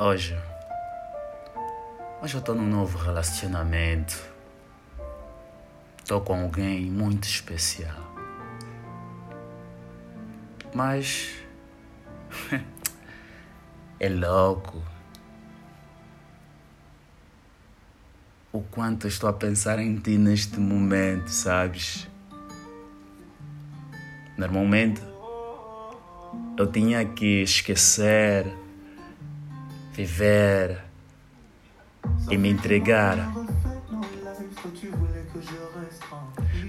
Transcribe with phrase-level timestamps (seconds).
[0.00, 0.40] Hoje.
[2.22, 4.16] Hoje eu estou num novo relacionamento.
[5.98, 8.14] Estou com alguém muito especial.
[10.72, 11.42] Mas.
[13.98, 14.80] é louco.
[18.52, 22.08] O quanto estou a pensar em ti neste momento, sabes?
[24.36, 25.02] Normalmente
[26.56, 28.46] eu tinha que esquecer
[29.98, 30.78] viver
[32.30, 33.34] e me entregar.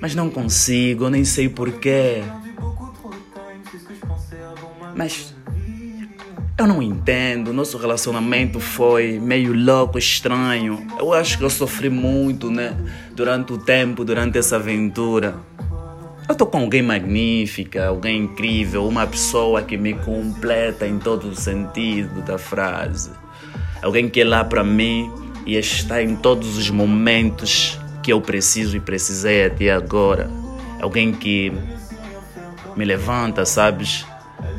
[0.01, 2.23] Mas não consigo, nem sei porquê.
[4.95, 5.35] Mas
[6.57, 7.53] eu não entendo.
[7.53, 10.87] Nosso relacionamento foi meio louco, estranho.
[10.97, 12.75] Eu acho que eu sofri muito, né?
[13.11, 15.35] Durante o tempo, durante essa aventura.
[16.27, 21.35] Eu estou com alguém magnífica, alguém incrível, uma pessoa que me completa em todo o
[21.35, 23.09] sentido da frase.
[23.81, 25.11] Alguém que é lá para mim
[25.45, 30.29] e está em todos os momentos que eu preciso e precisei até agora.
[30.81, 31.51] Alguém que
[32.75, 34.05] me levanta, sabes?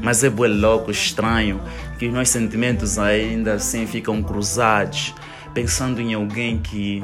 [0.03, 1.61] Mas é bem louco, estranho,
[1.99, 5.15] que os meus sentimentos ainda assim ficam cruzados,
[5.53, 7.03] pensando em alguém que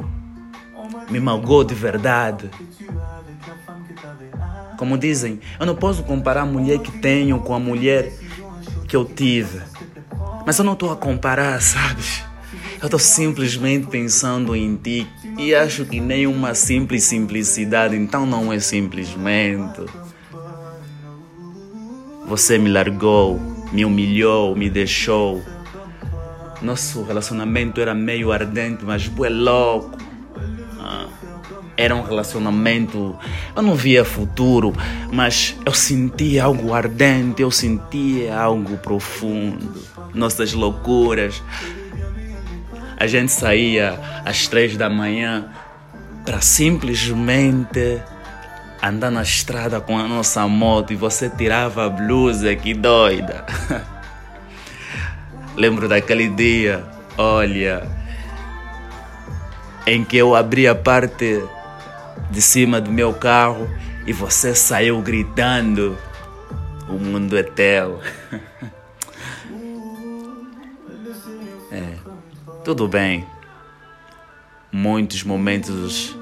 [1.09, 2.49] me magoou de verdade.
[4.77, 8.11] Como dizem, eu não posso comparar a mulher que tenho com a mulher
[8.87, 9.61] que eu tive.
[10.47, 12.23] Mas eu não estou a comparar, sabes?
[12.79, 15.05] Eu estou simplesmente pensando em ti
[15.37, 19.81] e acho que nem uma simples simplicidade, então não é simplesmente.
[22.27, 23.41] Você me largou,
[23.73, 25.43] me humilhou, me deixou.
[26.61, 29.97] Nosso relacionamento era meio ardente, mas é louco.
[31.77, 33.15] Era um relacionamento,
[33.55, 34.73] eu não via futuro,
[35.13, 39.79] mas eu sentia algo ardente, eu sentia algo profundo.
[40.13, 41.41] Nossas loucuras.
[42.99, 45.51] A gente saía às três da manhã
[46.25, 48.01] para simplesmente
[48.81, 53.45] andar na estrada com a nossa moto e você tirava a blusa, que doida.
[55.55, 56.83] Lembro daquele dia,
[57.17, 57.87] olha,
[59.85, 61.41] em que eu abri a parte
[62.29, 63.69] de cima do meu carro
[64.05, 65.97] e você saiu gritando:
[66.87, 68.01] O mundo é teu.
[71.71, 71.97] é,
[72.63, 73.25] tudo bem.
[74.71, 76.17] Muitos momentos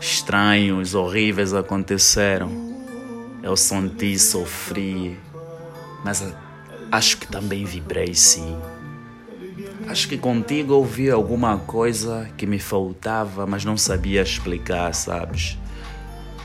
[0.00, 2.70] estranhos, horríveis aconteceram.
[3.42, 5.18] Eu senti, sofri,
[6.04, 6.34] mas
[6.90, 8.58] acho que também vibrei sim.
[9.90, 15.58] Acho que contigo ouvi alguma coisa que me faltava, mas não sabia explicar, sabes?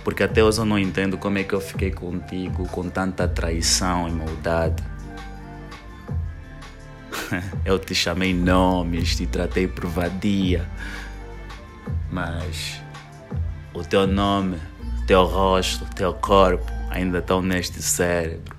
[0.04, 4.10] Porque até hoje eu não entendo como é que eu fiquei contigo com tanta traição
[4.10, 4.84] e maldade.
[7.64, 10.68] Eu te chamei nomes, te tratei por vadia,
[12.12, 12.82] mas
[13.76, 14.58] o teu nome,
[15.06, 18.58] teu rosto, teu corpo ainda estão neste cérebro.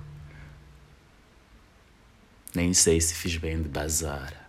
[2.55, 4.46] Nem sei se fiz bem de bazar.